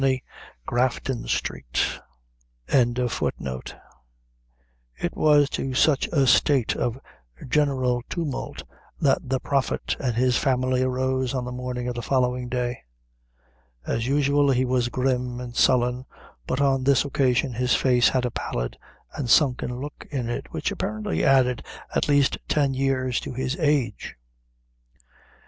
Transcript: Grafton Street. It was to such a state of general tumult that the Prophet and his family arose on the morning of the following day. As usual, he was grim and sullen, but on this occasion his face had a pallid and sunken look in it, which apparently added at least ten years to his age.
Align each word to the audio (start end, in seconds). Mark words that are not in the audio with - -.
Grafton 0.65 1.27
Street. 1.27 1.79
It 2.67 3.13
was 5.15 5.49
to 5.51 5.73
such 5.75 6.07
a 6.07 6.25
state 6.25 6.75
of 6.75 6.99
general 7.47 8.01
tumult 8.09 8.63
that 8.99 9.29
the 9.29 9.39
Prophet 9.39 9.95
and 9.99 10.15
his 10.15 10.37
family 10.39 10.81
arose 10.81 11.35
on 11.35 11.45
the 11.45 11.51
morning 11.51 11.87
of 11.87 11.93
the 11.93 12.01
following 12.01 12.49
day. 12.49 12.79
As 13.85 14.07
usual, 14.07 14.49
he 14.49 14.65
was 14.65 14.89
grim 14.89 15.39
and 15.39 15.55
sullen, 15.55 16.05
but 16.47 16.59
on 16.59 16.83
this 16.83 17.05
occasion 17.05 17.53
his 17.53 17.75
face 17.75 18.09
had 18.09 18.25
a 18.25 18.31
pallid 18.31 18.79
and 19.15 19.29
sunken 19.29 19.79
look 19.79 20.07
in 20.09 20.31
it, 20.31 20.51
which 20.51 20.71
apparently 20.71 21.23
added 21.23 21.63
at 21.95 22.09
least 22.09 22.39
ten 22.47 22.73
years 22.73 23.19
to 23.19 23.33
his 23.35 23.55
age. 23.59 24.15